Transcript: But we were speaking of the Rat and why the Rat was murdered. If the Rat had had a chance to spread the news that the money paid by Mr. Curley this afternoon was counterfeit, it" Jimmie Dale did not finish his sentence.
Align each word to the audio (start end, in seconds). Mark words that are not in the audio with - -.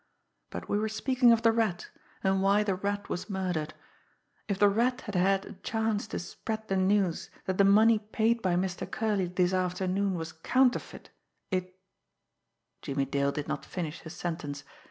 But 0.49 0.67
we 0.67 0.79
were 0.79 0.89
speaking 0.89 1.31
of 1.31 1.43
the 1.43 1.51
Rat 1.51 1.91
and 2.23 2.41
why 2.41 2.63
the 2.63 2.73
Rat 2.73 3.07
was 3.07 3.29
murdered. 3.29 3.75
If 4.47 4.57
the 4.57 4.67
Rat 4.67 5.01
had 5.01 5.13
had 5.13 5.45
a 5.45 5.53
chance 5.53 6.07
to 6.07 6.17
spread 6.17 6.67
the 6.67 6.75
news 6.75 7.29
that 7.45 7.59
the 7.59 7.63
money 7.63 7.99
paid 7.99 8.41
by 8.41 8.55
Mr. 8.55 8.89
Curley 8.89 9.27
this 9.27 9.53
afternoon 9.53 10.15
was 10.15 10.31
counterfeit, 10.31 11.11
it" 11.51 11.79
Jimmie 12.81 13.05
Dale 13.05 13.31
did 13.31 13.47
not 13.47 13.63
finish 13.63 13.99
his 13.99 14.13
sentence. 14.15 14.63